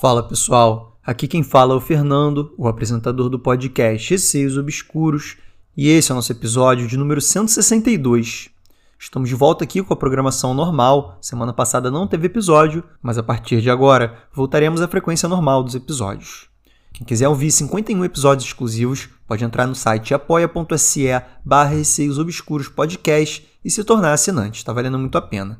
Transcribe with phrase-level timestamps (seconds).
[0.00, 5.36] Fala pessoal, aqui quem fala é o Fernando, o apresentador do podcast Receios Obscuros,
[5.76, 8.48] e esse é o nosso episódio de número 162.
[8.96, 11.18] Estamos de volta aqui com a programação normal.
[11.20, 15.74] Semana passada não teve episódio, mas a partir de agora voltaremos à frequência normal dos
[15.74, 16.46] episódios.
[16.92, 21.08] Quem quiser ouvir 51 episódios exclusivos, pode entrar no site apoia.se
[21.44, 25.58] barra Receios Obscuros Podcast e se tornar assinante, está valendo muito a pena.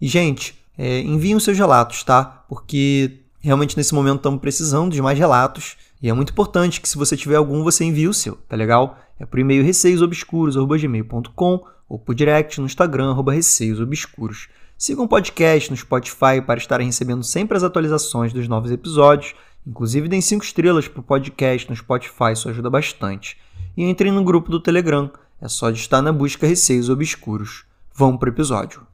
[0.00, 2.44] E, gente, é, enviem os seus relatos, tá?
[2.48, 6.96] Porque Realmente nesse momento estamos precisando de mais relatos e é muito importante que se
[6.96, 8.96] você tiver algum, você envie o seu, tá legal?
[9.18, 14.48] É por e-mail receiosobscuros.gmail.com ou por direct no Instagram, arroba receiosobscuros.
[14.78, 19.34] Sigam o podcast no Spotify para estarem recebendo sempre as atualizações dos novos episódios.
[19.66, 23.36] Inclusive, deem 5 estrelas para o podcast no Spotify, isso ajuda bastante.
[23.76, 27.64] E entrem no grupo do Telegram, é só de estar na busca Receios Obscuros.
[27.92, 28.86] Vamos para o episódio.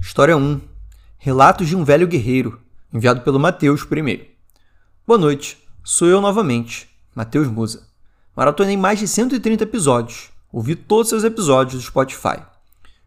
[0.00, 0.60] História 1
[1.18, 2.60] Relatos de um Velho Guerreiro,
[2.92, 4.26] enviado pelo Matheus primeiro.
[5.06, 7.88] Boa noite, sou eu novamente, Matheus Musa.
[8.36, 12.42] Maratonei mais de 130 episódios, ouvi todos seus episódios do Spotify.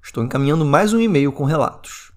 [0.01, 2.11] Estou encaminhando mais um e-mail com relatos.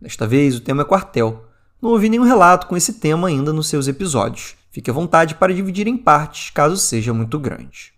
[0.00, 1.46] Desta vez o tema é quartel.
[1.80, 4.54] Não ouvi nenhum relato com esse tema ainda nos seus episódios.
[4.70, 7.94] Fique à vontade para dividir em partes, caso seja muito grande.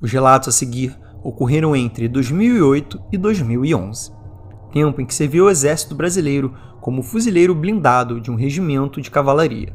[0.00, 4.12] Os relatos a seguir ocorreram entre 2008 e 2011,
[4.72, 9.74] tempo em que serviu o Exército Brasileiro como fuzileiro blindado de um regimento de cavalaria.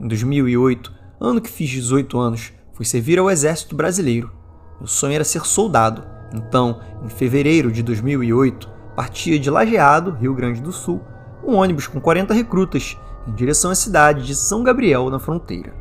[0.00, 4.30] Em 2008, ano que fiz 18 anos, fui servir ao Exército Brasileiro.
[4.78, 10.60] Meu sonho era ser soldado, então, em fevereiro de 2008, partia de Lajeado, Rio Grande
[10.60, 11.00] do Sul,
[11.44, 15.74] um ônibus com 40 recrutas em direção à cidade de São Gabriel, na fronteira.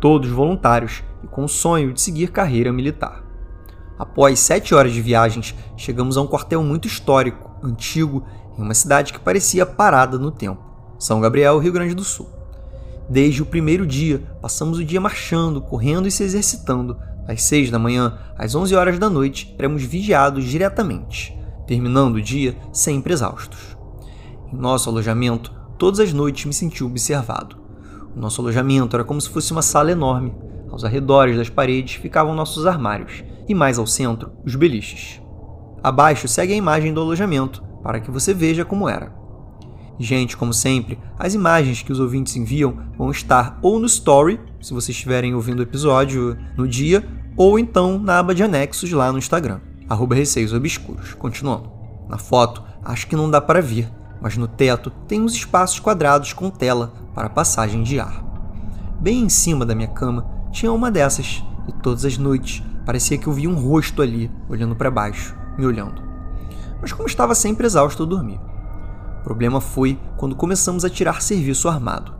[0.00, 3.24] Todos voluntários e com o sonho de seguir carreira militar.
[3.98, 8.24] Após sete horas de viagens, chegamos a um quartel muito histórico, antigo
[8.58, 10.62] em uma cidade que parecia parada no tempo,
[10.98, 12.28] São Gabriel, Rio Grande do Sul.
[13.08, 16.96] Desde o primeiro dia, passamos o dia marchando, correndo e se exercitando.
[17.26, 22.56] Das 6 da manhã às 11 horas da noite, éramos vigiados diretamente, terminando o dia
[22.72, 23.76] sempre exaustos.
[24.52, 27.56] Em nosso alojamento, todas as noites me senti observado.
[28.14, 30.34] O nosso alojamento era como se fosse uma sala enorme.
[30.70, 35.20] Aos arredores das paredes ficavam nossos armários, e mais ao centro, os beliches.
[35.82, 39.16] Abaixo segue a imagem do alojamento, para que você veja como era.
[39.98, 44.72] Gente, como sempre, as imagens que os ouvintes enviam vão estar ou no Story, se
[44.72, 47.06] vocês estiverem ouvindo o episódio no dia,
[47.36, 51.14] ou então na aba de anexos lá no Instagram, arroba Receios Obscuros.
[51.14, 51.70] Continuando.
[52.08, 53.88] Na foto, acho que não dá para ver,
[54.20, 58.24] mas no teto tem uns espaços quadrados com tela para passagem de ar.
[59.00, 63.26] Bem em cima da minha cama tinha uma dessas, e todas as noites parecia que
[63.26, 66.08] eu via um rosto ali, olhando para baixo, me olhando
[66.80, 68.40] mas como estava sempre exausto, eu dormi.
[69.20, 72.14] O problema foi quando começamos a tirar serviço armado.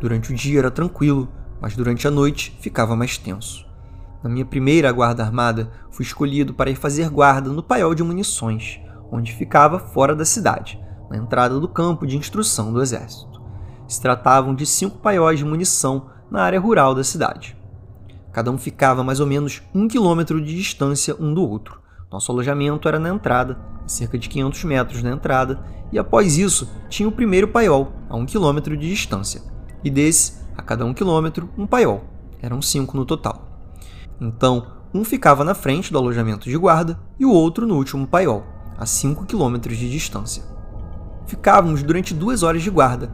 [0.00, 1.28] Durante o dia era tranquilo,
[1.60, 3.66] mas durante a noite ficava mais tenso.
[4.22, 8.80] Na minha primeira guarda armada, fui escolhido para ir fazer guarda no paiol de munições,
[9.10, 13.40] onde ficava fora da cidade, na entrada do campo de instrução do exército.
[13.86, 17.56] Se tratavam de cinco paióis de munição na área rural da cidade.
[18.32, 21.80] Cada um ficava a mais ou menos um quilômetro de distância um do outro.
[22.10, 23.58] Nosso alojamento era na entrada
[23.88, 28.26] cerca de 500 metros da entrada, e após isso tinha o primeiro paiol, a um
[28.26, 29.42] quilômetro de distância,
[29.82, 32.04] e desse, a cada um quilômetro, um paiol.
[32.40, 33.48] Eram cinco no total.
[34.20, 38.44] Então, um ficava na frente do alojamento de guarda e o outro no último paiol,
[38.76, 40.42] a 5 quilômetros de distância.
[41.26, 43.10] Ficávamos durante duas horas de guarda,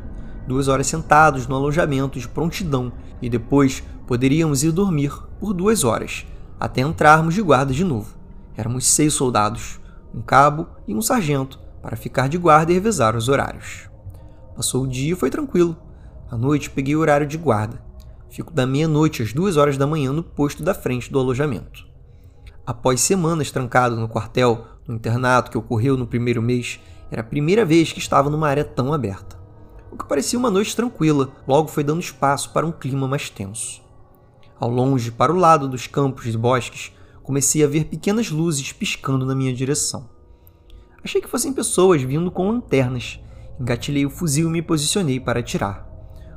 [0.47, 6.27] duas horas sentados no alojamento de prontidão e depois poderíamos ir dormir por duas horas,
[6.61, 8.24] até entrarmos de guarda de novo.
[8.57, 9.81] Éramos seis soldados,
[10.15, 13.91] um cabo e um sargento para ficar de guarda e revezar os horários.
[14.55, 15.77] Passou o dia e foi tranquilo.
[16.31, 17.83] À noite peguei o horário de guarda.
[18.31, 21.87] Fico da meia-noite às duas horas da manhã no posto da frente do alojamento.
[22.67, 26.81] Após semanas trancado no quartel, no internato que ocorreu no primeiro mês,
[27.11, 29.39] era a primeira vez que estava numa área tão aberta.
[29.91, 33.83] O que parecia uma noite tranquila, logo foi dando espaço para um clima mais tenso.
[34.59, 36.93] Ao longe, para o lado dos campos e bosques,
[37.25, 40.09] comecei a ver pequenas luzes piscando na minha direção.
[41.03, 43.19] Achei que fossem pessoas vindo com lanternas.
[43.59, 45.89] Engatilhei o fuzil e me posicionei para atirar.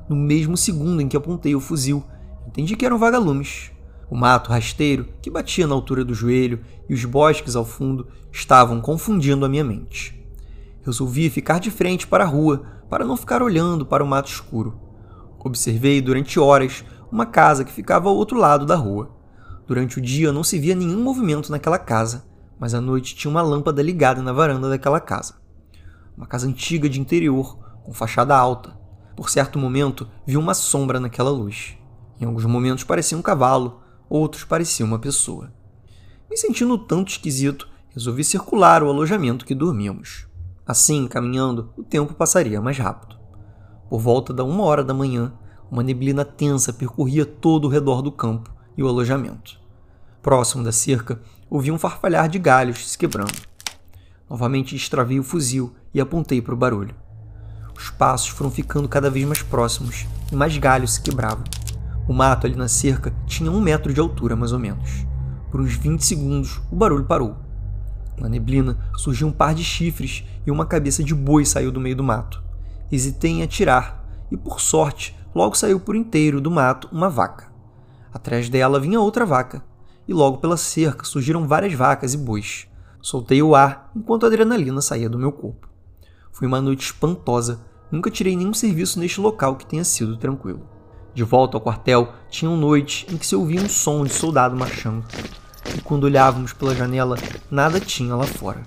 [0.10, 2.04] No mesmo segundo em que apontei o fuzil,
[2.48, 3.72] entendi que eram vagalumes.
[4.10, 8.80] O mato rasteiro, que batia na altura do joelho, e os bosques ao fundo estavam
[8.80, 10.18] confundindo a minha mente.
[10.86, 14.80] Resolvi ficar de frente para a rua para não ficar olhando para o mato escuro.
[15.38, 19.17] Observei durante horas uma casa que ficava ao outro lado da rua.
[19.68, 22.24] Durante o dia não se via nenhum movimento naquela casa,
[22.58, 25.36] mas à noite tinha uma lâmpada ligada na varanda daquela casa.
[26.16, 28.80] Uma casa antiga de interior, com fachada alta.
[29.14, 31.78] Por certo momento, vi uma sombra naquela luz.
[32.18, 35.52] Em alguns momentos parecia um cavalo, outros parecia uma pessoa.
[36.30, 40.28] Me sentindo tanto esquisito, resolvi circular o alojamento que dormíamos.
[40.66, 43.18] Assim, caminhando, o tempo passaria mais rápido.
[43.90, 45.34] Por volta da uma hora da manhã,
[45.70, 49.60] uma neblina tensa percorria todo o redor do campo e o alojamento.
[50.22, 51.20] Próximo da cerca,
[51.50, 53.42] ouvi um farfalhar de galhos se quebrando.
[54.30, 56.94] Novamente extravei o fuzil e apontei para o barulho.
[57.76, 61.44] Os passos foram ficando cada vez mais próximos e mais galhos se quebravam.
[62.08, 65.06] O mato ali na cerca tinha um metro de altura, mais ou menos.
[65.52, 67.38] Por uns 20 segundos, o barulho parou.
[68.18, 71.96] Na neblina surgiu um par de chifres e uma cabeça de boi saiu do meio
[71.96, 72.44] do mato.
[72.92, 77.47] Hesitei em atirar, e por sorte, logo saiu por inteiro do mato uma vaca.
[78.18, 79.64] Atrás dela vinha outra vaca,
[80.08, 82.68] e logo pela cerca surgiram várias vacas e bois.
[83.00, 85.70] Soltei o ar enquanto a adrenalina saía do meu corpo.
[86.32, 87.62] Foi uma noite espantosa.
[87.92, 90.68] Nunca tirei nenhum serviço neste local que tenha sido tranquilo.
[91.14, 95.06] De volta ao quartel, tinham noites em que se ouvia um som de soldado marchando.
[95.78, 97.18] E quando olhávamos pela janela,
[97.52, 98.64] nada tinha lá fora.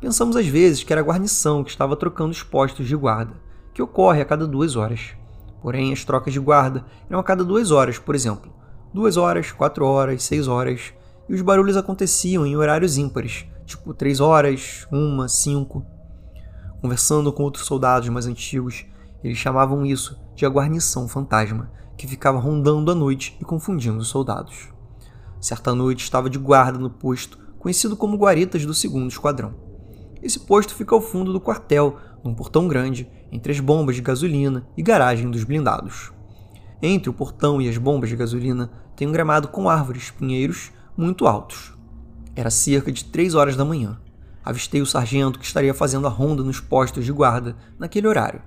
[0.00, 3.34] Pensamos às vezes que era a guarnição que estava trocando os postos de guarda,
[3.72, 5.10] que ocorre a cada duas horas.
[5.62, 8.61] Porém, as trocas de guarda eram a cada duas horas, por exemplo.
[8.94, 10.92] Duas horas, quatro horas, seis horas.
[11.28, 15.86] E os barulhos aconteciam em horários ímpares, tipo três horas, uma, cinco.
[16.82, 18.84] Conversando com outros soldados mais antigos,
[19.24, 24.08] eles chamavam isso de a guarnição fantasma, que ficava rondando à noite e confundindo os
[24.08, 24.68] soldados.
[25.40, 29.54] Certa noite estava de guarda no posto, conhecido como Guaritas do Segundo Esquadrão.
[30.22, 34.66] Esse posto fica ao fundo do quartel, num portão grande, entre as bombas de gasolina
[34.76, 36.12] e garagem dos blindados.
[36.82, 41.26] Entre o portão e as bombas de gasolina tem um gramado com árvores, pinheiros, muito
[41.26, 41.72] altos.
[42.34, 43.98] Era cerca de três horas da manhã.
[44.44, 48.42] Avistei o sargento que estaria fazendo a ronda nos postos de guarda naquele horário.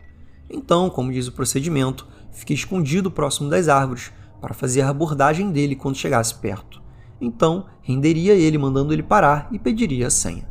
[0.50, 4.12] Então, como diz o procedimento, fiquei escondido próximo das árvores
[4.42, 6.81] para fazer a abordagem dele quando chegasse perto.
[7.19, 10.48] Então, renderia ele mandando ele parar e pediria a senha.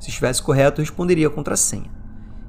[0.00, 1.90] Se estivesse correto, responderia a contrassenha.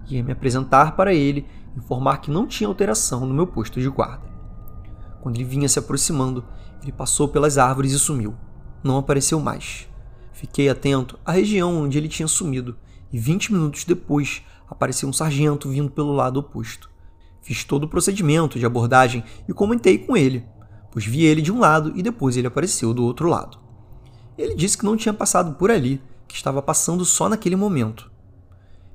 [0.07, 1.45] Ia me apresentar para ele,
[1.75, 4.27] informar que não tinha alteração no meu posto de guarda.
[5.21, 6.43] Quando ele vinha se aproximando,
[6.81, 8.35] ele passou pelas árvores e sumiu.
[8.83, 9.87] Não apareceu mais.
[10.31, 12.77] Fiquei atento à região onde ele tinha sumido,
[13.11, 16.89] e 20 minutos depois apareceu um sargento vindo pelo lado oposto.
[17.41, 20.45] Fiz todo o procedimento de abordagem e comentei com ele,
[20.91, 23.59] pois vi ele de um lado e depois ele apareceu do outro lado.
[24.37, 28.09] Ele disse que não tinha passado por ali, que estava passando só naquele momento.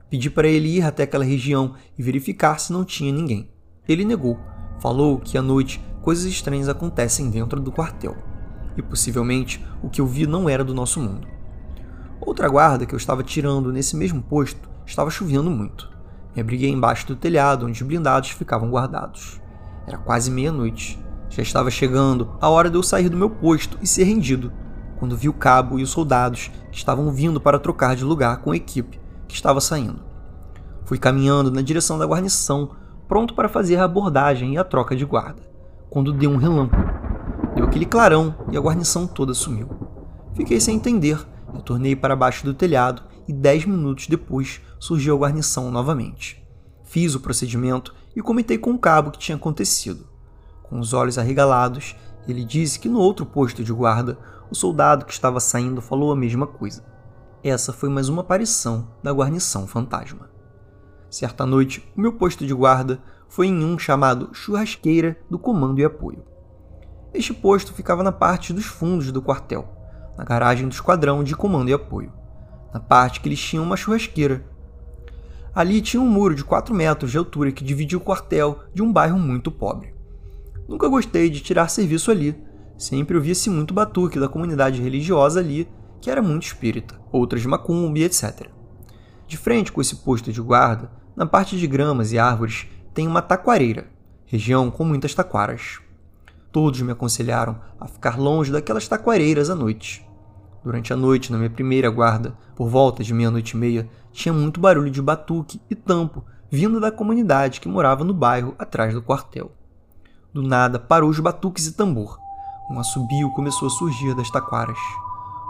[0.09, 3.51] Pedi para ele ir até aquela região e verificar se não tinha ninguém.
[3.89, 4.39] Ele negou,
[4.79, 8.15] falou que à noite coisas estranhas acontecem dentro do quartel,
[8.77, 11.27] e possivelmente o que eu vi não era do nosso mundo.
[12.21, 15.91] Outra guarda que eu estava tirando nesse mesmo posto estava chovendo muito.
[16.37, 19.41] Me abriguei embaixo do telhado onde os blindados ficavam guardados.
[19.87, 21.03] Era quase meia-noite.
[21.31, 24.53] Já estava chegando a hora de eu sair do meu posto e ser rendido,
[24.99, 28.51] quando vi o cabo e os soldados que estavam vindo para trocar de lugar com
[28.51, 30.05] a equipe que estava saindo.
[30.85, 32.73] Fui caminhando na direção da guarnição,
[33.09, 35.54] pronto para fazer a abordagem e a troca de guarda,
[35.91, 36.85] quando deu um relâmpago.
[37.55, 39.69] Deu aquele clarão e a guarnição toda sumiu.
[40.35, 45.71] Fiquei sem entender Retornei para baixo do telhado e dez minutos depois surgiu a guarnição
[45.71, 46.45] novamente.
[46.83, 50.07] Fiz o procedimento e comentei com o cabo o que tinha acontecido.
[50.65, 51.95] Com os olhos arregalados,
[52.27, 54.19] ele disse que no outro posto de guarda,
[54.51, 56.85] o soldado que estava saindo falou a mesma coisa.
[57.43, 60.34] Essa foi mais uma aparição da guarnição fantasma.
[61.15, 65.85] Certa noite, o meu posto de guarda foi em um chamado Churrasqueira do Comando e
[65.85, 66.25] Apoio.
[67.15, 69.65] Este posto ficava na parte dos fundos do quartel,
[70.19, 72.13] na garagem do esquadrão de comando e apoio,
[72.73, 74.45] na parte que eles tinham uma churrasqueira.
[75.55, 78.93] Ali tinha um muro de 4 metros de altura que dividia o quartel de um
[78.93, 79.95] bairro muito pobre.
[80.69, 82.37] Nunca gostei de tirar serviço ali,
[82.77, 85.69] sempre ouvia-se muito batuque da comunidade religiosa ali,
[86.01, 88.49] que era muito espírita, outras de macumba e etc.
[89.29, 93.23] De frente com esse posto de guarda, na parte de gramas e árvores, tem uma
[93.23, 93.87] taquareira,
[94.27, 95.81] região com muitas taquaras.
[96.51, 100.07] Todos me aconselharam a ficar longe daquelas taquareiras à noite.
[100.63, 104.61] Durante a noite, na minha primeira guarda, por volta de meia-noite e meia, tinha muito
[104.61, 109.51] barulho de batuque e tampo vindo da comunidade que morava no bairro atrás do quartel.
[110.33, 112.19] Do nada, parou os batuques e tambor.
[112.71, 114.79] Um assobio começou a surgir das taquaras.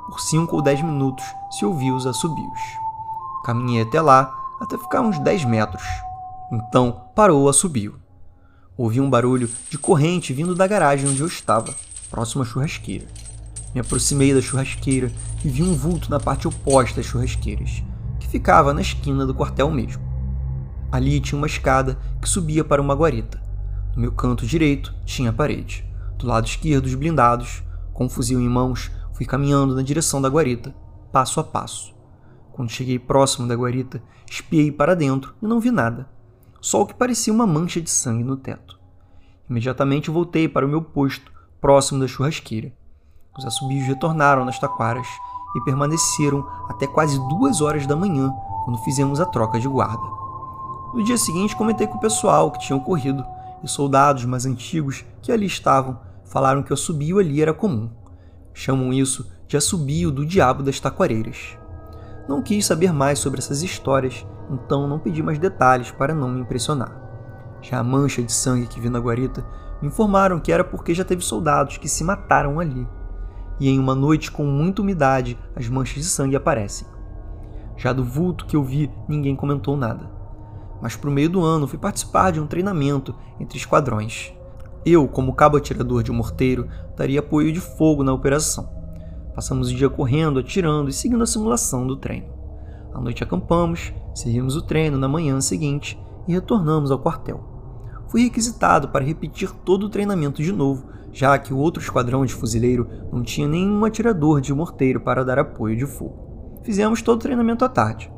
[0.06, 2.61] Por cinco ou dez minutos se ouviu os assobios.
[3.44, 5.82] Caminhei até lá, até ficar uns dez metros.
[6.52, 8.00] Então parou o assobio.
[8.76, 11.75] Ouvi um barulho de corrente vindo da garagem onde eu estava,
[12.11, 13.06] próximo à churrasqueira.
[13.75, 15.12] Me aproximei da churrasqueira
[15.44, 17.82] e vi um vulto na parte oposta das churrasqueiras,
[18.20, 20.02] que ficava na esquina do quartel mesmo.
[20.90, 23.42] Ali tinha uma escada que subia para uma guarita.
[23.94, 25.84] No meu canto direito tinha a parede.
[26.18, 27.62] Do lado esquerdo, os blindados.
[27.92, 30.75] Com o fuzil em mãos, fui caminhando na direção da guarita,
[31.12, 31.93] passo a passo.
[32.54, 36.08] Quando cheguei próximo da guarita, espiei para dentro e não vi nada.
[36.61, 38.78] Só o que parecia uma mancha de sangue no teto.
[39.50, 42.73] Imediatamente voltei para o meu posto, próximo da churrasqueira.
[43.37, 45.08] Os assobios retornaram nas taquaras
[45.56, 48.32] e permaneceram até quase duas horas da manhã,
[48.64, 50.04] quando fizemos a troca de guarda.
[50.94, 53.26] No dia seguinte, comentei com o pessoal que tinha ocorrido,
[53.64, 57.90] e soldados mais antigos que ali estavam falaram que o assobio ali era comum.
[58.52, 61.58] Chamam isso de assobio do diabo das taquareiras.
[62.28, 66.40] Não quis saber mais sobre essas histórias, então não pedi mais detalhes para não me
[66.40, 67.00] impressionar.
[67.61, 69.45] Já a mancha de sangue que vi na guarita
[69.81, 72.87] me informaram que era porque já teve soldados que se mataram ali.
[73.61, 76.88] E em uma noite com muita umidade, as manchas de sangue aparecem.
[77.76, 80.14] Já do vulto que eu vi, ninguém comentou nada
[80.85, 84.35] mas para o meio do ano fui participar de um treinamento entre esquadrões.
[84.85, 88.84] Eu, como cabo atirador de um morteiro, daria apoio de fogo na operação.
[89.35, 92.29] Passamos o dia correndo, atirando e seguindo a simulação do treino.
[92.93, 95.99] À noite acampamos, seguimos o treino na manhã seguinte
[96.29, 97.43] e retornamos ao quartel.
[98.09, 102.33] Fui requisitado para repetir todo o treinamento de novo, já que o outro esquadrão de
[102.33, 106.61] fuzileiro não tinha nenhum atirador de morteiro para dar apoio de fogo.
[106.62, 108.12] Fizemos todo o treinamento à tarde.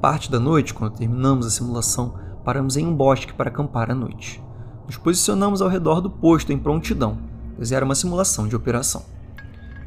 [0.00, 2.14] Parte da noite, quando terminamos a simulação,
[2.44, 4.42] paramos em um bosque para acampar à noite.
[4.86, 7.18] Nos posicionamos ao redor do posto em prontidão,
[7.54, 9.02] pois era uma simulação de operação.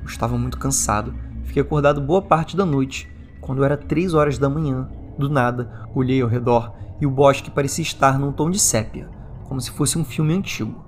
[0.05, 3.09] Eu estava muito cansado, fiquei acordado boa parte da noite.
[3.41, 7.81] Quando era três horas da manhã, do nada, olhei ao redor e o bosque parecia
[7.81, 9.09] estar num tom de sépia,
[9.45, 10.85] como se fosse um filme antigo.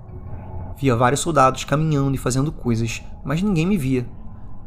[0.78, 4.08] Via vários soldados caminhando e fazendo coisas, mas ninguém me via.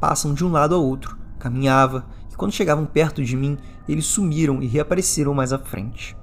[0.01, 4.61] Passam de um lado ao outro, caminhava e quando chegavam perto de mim, eles sumiram
[4.61, 6.13] e reapareceram mais à frente.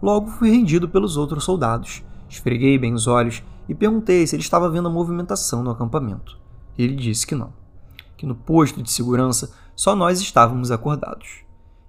[0.00, 2.04] Logo fui rendido pelos outros soldados.
[2.28, 6.45] Esfreguei bem os olhos e perguntei se ele estava vendo a movimentação no acampamento.
[6.78, 7.52] Ele disse que não,
[8.16, 11.44] que no posto de segurança só nós estávamos acordados.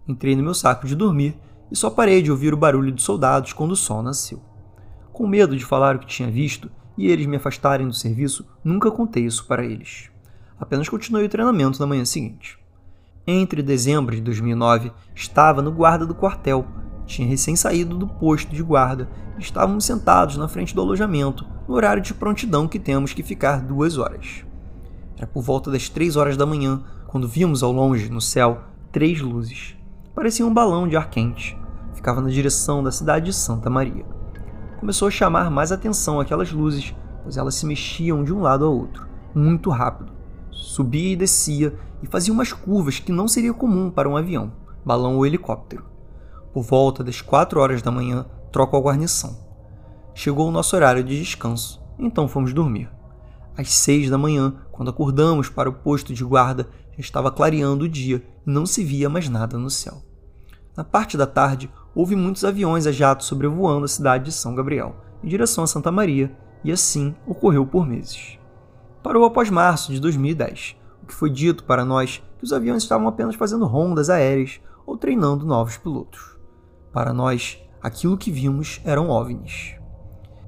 [0.08, 1.38] Entrei no meu saco de dormir
[1.72, 4.41] e só parei de ouvir o barulho dos soldados quando o sol nasceu.
[5.12, 8.89] Com medo de falar o que tinha visto e eles me afastarem do serviço, nunca
[8.89, 10.10] contei isso para eles.
[10.60, 12.58] Apenas continuei o treinamento na manhã seguinte.
[13.25, 16.65] Entre dezembro de 2009, estava no guarda do quartel.
[17.06, 21.75] Tinha recém saído do posto de guarda e estávamos sentados na frente do alojamento, no
[21.75, 24.47] horário de prontidão que temos que ficar duas horas.
[25.17, 29.19] Era por volta das três horas da manhã quando vimos ao longe, no céu, três
[29.19, 29.75] luzes.
[30.13, 31.57] Parecia um balão de ar quente.
[31.93, 34.05] Ficava na direção da cidade de Santa Maria.
[34.79, 36.93] Começou a chamar mais atenção aquelas luzes,
[37.24, 40.12] pois elas se mexiam de um lado ao outro, muito rápido.
[40.51, 44.51] Subia e descia e fazia umas curvas que não seria comum para um avião,
[44.86, 45.86] balão ou helicóptero.
[46.53, 49.38] Por volta das quatro horas da manhã, troco a guarnição.
[50.13, 52.97] Chegou o nosso horário de descanso, então fomos dormir.
[53.58, 57.90] Às seis da manhã, quando acordamos para o posto de guarda, já estava clareando o
[57.90, 60.04] dia e não se via mais nada no céu.
[60.76, 64.96] Na parte da tarde, houve muitos aviões a jato sobrevoando a cidade de São Gabriel,
[65.24, 66.32] em direção a Santa Maria,
[66.64, 68.38] e assim ocorreu por meses.
[69.02, 70.76] Parou após março de 2010,
[71.08, 75.48] que foi dito para nós que os aviões estavam apenas fazendo rondas aéreas ou treinando
[75.48, 76.38] novos pilotos.
[76.94, 79.76] Para nós, aquilo que vimos eram OVNIs.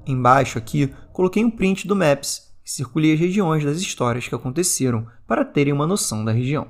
[0.06, 5.44] Embaixo aqui, coloquei um print do Maps circulei as regiões das histórias que aconteceram para
[5.44, 6.68] terem uma noção da região.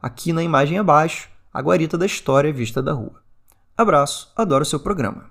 [0.00, 3.22] Aqui na imagem abaixo, a guarita da história vista da rua.
[3.74, 5.30] Abraço, adoro seu programa.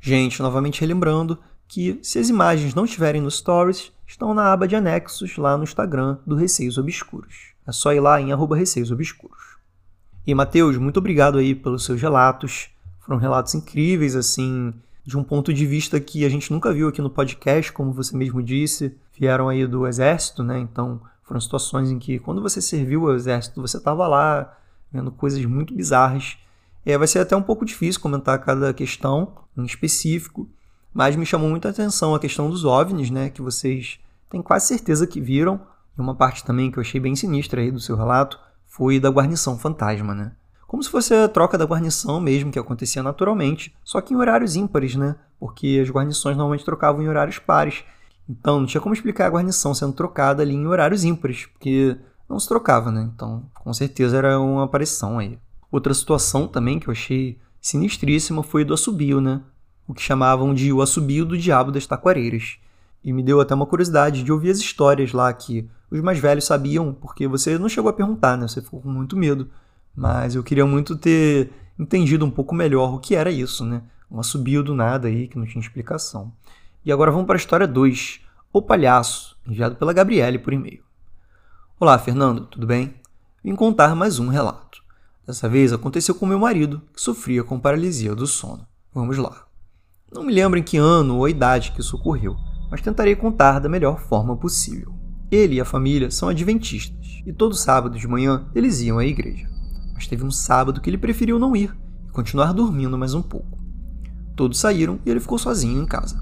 [0.00, 4.76] Gente, novamente relembrando que se as imagens não estiverem nos stories, estão na aba de
[4.76, 7.54] anexos lá no Instagram do Receios Obscuros.
[7.66, 9.56] É só ir lá em arroba Receios Obscuros.
[10.24, 12.68] E, Matheus, muito obrigado aí pelos seus relatos.
[13.00, 14.72] Foram relatos incríveis, assim,
[15.04, 18.16] de um ponto de vista que a gente nunca viu aqui no podcast, como você
[18.16, 18.96] mesmo disse.
[19.18, 20.58] Vieram aí do exército, né?
[20.58, 24.56] Então, foram situações em que, quando você serviu ao exército, você estava lá
[24.92, 26.36] vendo coisas muito bizarras.
[26.86, 30.48] Aí vai ser até um pouco difícil comentar cada questão em específico,
[30.92, 33.30] mas me chamou muita atenção a questão dos OVNIs, né?
[33.30, 35.60] Que vocês têm quase certeza que viram.
[35.96, 39.10] E uma parte também que eu achei bem sinistra aí do seu relato foi da
[39.10, 40.32] guarnição fantasma, né?
[40.72, 44.56] Como se fosse a troca da guarnição mesmo, que acontecia naturalmente, só que em horários
[44.56, 45.16] ímpares, né?
[45.38, 47.84] Porque as guarnições normalmente trocavam em horários pares.
[48.26, 52.40] Então não tinha como explicar a guarnição sendo trocada ali em horários ímpares, porque não
[52.40, 53.06] se trocava, né?
[53.14, 55.38] Então com certeza era uma aparição aí.
[55.70, 59.42] Outra situação também que eu achei sinistríssima foi do assobio, né?
[59.86, 62.56] o que chamavam de o assobio do diabo das taquareiras.
[63.04, 66.44] E me deu até uma curiosidade de ouvir as histórias lá que os mais velhos
[66.44, 68.48] sabiam, porque você não chegou a perguntar, né?
[68.48, 69.50] Você ficou com muito medo.
[69.94, 73.82] Mas eu queria muito ter entendido um pouco melhor o que era isso, né?
[74.10, 76.32] Uma subida do nada aí que não tinha explicação.
[76.84, 78.20] E agora vamos para a história 2,
[78.52, 80.82] O Palhaço, enviado pela Gabriele por e-mail.
[81.78, 82.94] Olá, Fernando, tudo bem?
[83.42, 84.82] Vim contar mais um relato.
[85.26, 88.66] Dessa vez aconteceu com meu marido, que sofria com paralisia do sono.
[88.92, 89.46] Vamos lá.
[90.12, 92.36] Não me lembro em que ano ou idade que isso ocorreu,
[92.70, 94.94] mas tentarei contar da melhor forma possível.
[95.30, 99.51] Ele e a família são adventistas, e todo sábado de manhã eles iam à igreja.
[99.94, 101.74] Mas teve um sábado que ele preferiu não ir
[102.08, 103.58] e continuar dormindo mais um pouco.
[104.34, 106.20] Todos saíram e ele ficou sozinho em casa.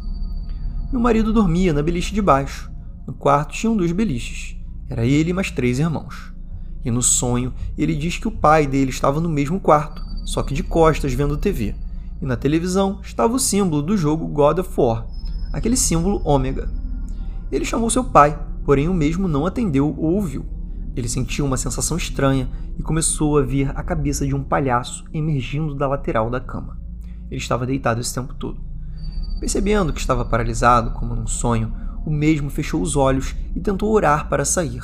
[0.90, 2.70] Meu marido dormia na beliche de baixo.
[3.06, 4.56] No quarto tinham dois beliches.
[4.88, 6.32] Era ele e mais três irmãos.
[6.84, 10.54] E no sonho, ele diz que o pai dele estava no mesmo quarto, só que
[10.54, 11.74] de costas vendo TV.
[12.20, 15.06] E na televisão estava o símbolo do jogo God of War,
[15.52, 16.70] aquele símbolo ômega.
[17.52, 20.44] Ele chamou seu pai, porém o mesmo não atendeu ou ouviu.
[20.96, 25.74] Ele sentiu uma sensação estranha e começou a ver a cabeça de um palhaço emergindo
[25.74, 26.78] da lateral da cama.
[27.30, 28.60] Ele estava deitado esse tempo todo.
[29.38, 31.72] Percebendo que estava paralisado, como num sonho,
[32.04, 34.82] o mesmo fechou os olhos e tentou orar para sair.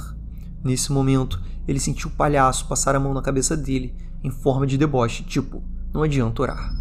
[0.63, 4.79] Nesse momento, ele sentiu o palhaço passar a mão na cabeça dele, em forma de
[4.79, 6.73] deboche, tipo, não adianta orar.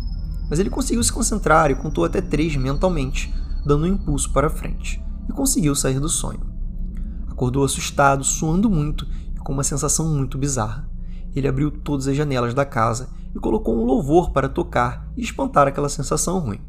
[0.49, 3.33] Mas ele conseguiu se concentrar e contou até três mentalmente,
[3.65, 6.54] dando um impulso para frente, e conseguiu sair do sonho.
[7.35, 10.89] Acordou assustado, suando muito e com uma sensação muito bizarra.
[11.35, 15.67] Ele abriu todas as janelas da casa e colocou um louvor para tocar e espantar
[15.67, 16.61] aquela sensação ruim.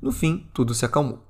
[0.00, 1.26] No fim, tudo se acalmou.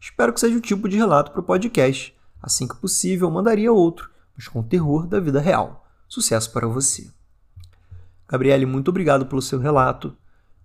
[0.00, 2.12] Espero que seja o tipo de relato para o podcast.
[2.42, 5.86] Assim que possível, mandaria outro, mas com terror da vida real.
[6.08, 7.08] Sucesso para você.
[8.28, 10.12] Gabriele, muito obrigado pelo seu relato.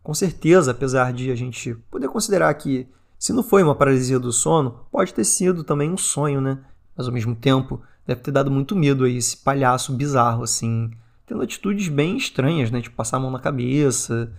[0.02, 4.32] Com certeza, apesar de a gente poder considerar que se não foi uma paralisia do
[4.32, 6.58] sono, pode ter sido também um sonho, né?
[6.96, 10.92] Mas ao mesmo tempo, deve ter dado muito medo aí esse palhaço bizarro, assim,
[11.26, 12.82] tendo atitudes bem estranhas, né?
[12.82, 14.32] Tipo, passar a mão na cabeça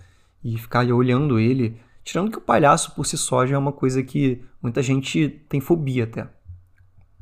[0.43, 1.79] e ficar olhando ele.
[2.03, 5.59] Tirando que o palhaço por si só já é uma coisa que muita gente tem
[5.59, 6.27] fobia até.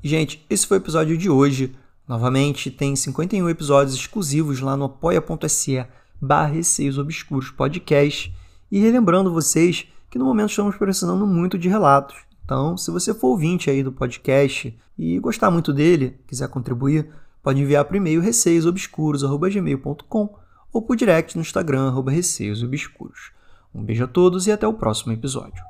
[0.04, 1.74] Gente, esse foi o episódio de hoje.
[2.06, 5.86] Novamente, tem 51 episódios exclusivos lá no apoia.se
[6.22, 8.36] barra Receios Obscuros Podcast.
[8.70, 12.18] E relembrando vocês que no momento estamos precisando muito de relatos.
[12.44, 17.10] Então, se você for ouvinte aí do podcast e gostar muito dele, quiser contribuir,
[17.42, 20.36] pode enviar o e-mail receiosobscuros.gmail.com
[20.72, 23.32] ou por direct no Instagram, receiosobscuros.
[23.74, 25.64] Um beijo a todos e até o próximo episódio.